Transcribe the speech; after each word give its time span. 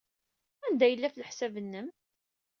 Anda 0.65 0.83
ay 0.85 0.89
yella, 0.91 1.07
ɣef 1.07 1.15
leḥsab-nnem? 1.17 1.87